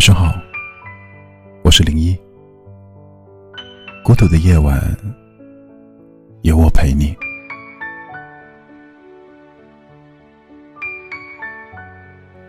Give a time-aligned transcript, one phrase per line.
[0.00, 0.34] 晚上好，
[1.62, 2.18] 我是零一。
[4.02, 4.80] 孤独的夜晚，
[6.40, 7.14] 有我陪你。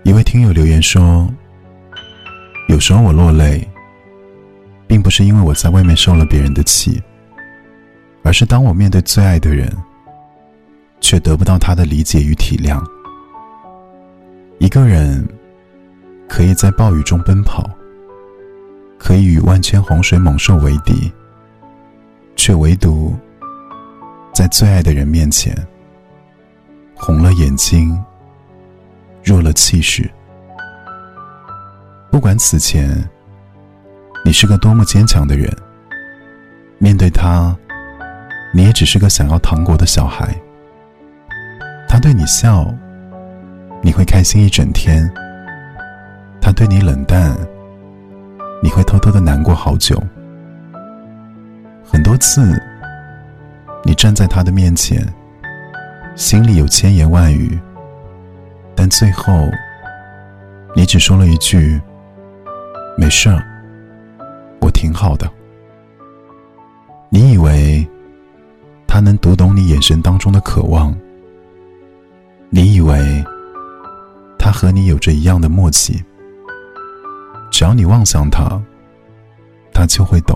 [0.06, 1.30] 一位听友留言说
[2.72, 3.68] ：“有时候我落泪，
[4.88, 7.04] 并不是因为我在外面受了别人的气，
[8.24, 9.70] 而是当我面对最爱的人，
[11.02, 12.82] 却得不到他的理解与体谅。
[14.58, 15.28] 一个人。”
[16.32, 17.70] 可以在暴雨中奔跑，
[18.98, 21.12] 可以与万千洪水猛兽为敌，
[22.38, 23.14] 却唯独
[24.34, 25.54] 在最爱的人面前
[26.96, 28.02] 红了眼睛，
[29.22, 30.10] 弱了气势。
[32.10, 32.90] 不管此前
[34.24, 35.54] 你是个多么坚强的人，
[36.78, 37.54] 面对他，
[38.54, 40.34] 你也只是个想要糖果的小孩。
[41.90, 42.74] 他对你笑，
[43.84, 45.14] 你会开心一整天。
[46.54, 47.36] 对你冷淡，
[48.62, 50.02] 你会偷偷的难过好久。
[51.84, 52.60] 很多次，
[53.84, 55.06] 你站在他的面前，
[56.16, 57.60] 心里有千言万语，
[58.76, 59.50] 但最后，
[60.76, 61.82] 你只说了一句
[62.98, 63.44] ：“没事儿，
[64.62, 65.30] 我挺好的。”
[67.10, 67.86] 你以为
[68.88, 70.96] 他能读懂你眼神当中的渴望，
[72.50, 73.24] 你以为
[74.38, 76.02] 他和你有着一样的默契。
[77.62, 78.60] 只要你望向他，
[79.72, 80.36] 他就会懂。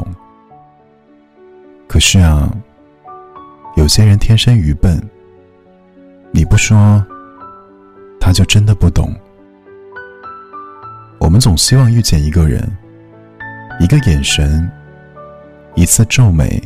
[1.87, 2.55] 可是啊，
[3.75, 5.01] 有些人天生愚笨，
[6.29, 7.03] 你不说，
[8.19, 9.11] 他就真的不懂。
[11.19, 12.61] 我们总希望遇见一个人，
[13.79, 14.71] 一个眼神，
[15.73, 16.61] 一次皱眉，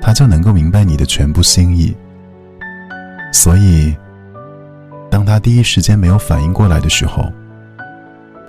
[0.00, 1.94] 他就能够明白你的全部心意。
[3.34, 3.94] 所以，
[5.10, 7.30] 当他第一时间没有反应过来的时候，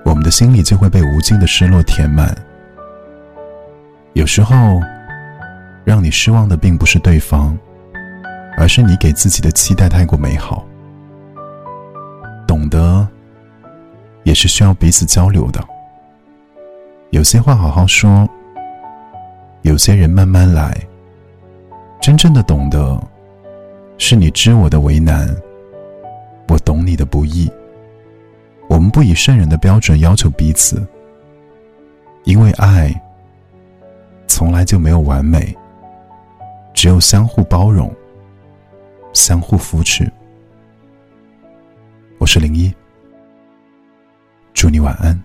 [0.03, 2.35] 我们的心里就会被无尽的失落填满。
[4.13, 4.81] 有时候，
[5.83, 7.57] 让你失望的并不是对方，
[8.57, 10.65] 而是你给自己的期待太过美好。
[12.45, 13.07] 懂得，
[14.23, 15.63] 也是需要彼此交流的。
[17.09, 18.29] 有些话好好说，
[19.61, 20.75] 有些人慢慢来。
[22.01, 23.01] 真正的懂得，
[23.97, 25.33] 是你知我的为难，
[26.49, 27.49] 我懂你的不易。
[28.83, 30.85] 我们不以圣人的标准要求彼此，
[32.25, 32.93] 因为爱
[34.27, 35.55] 从来就没有完美，
[36.73, 37.89] 只有相互包容、
[39.13, 40.11] 相互扶持。
[42.17, 42.73] 我是零一，
[44.53, 45.17] 祝你晚安。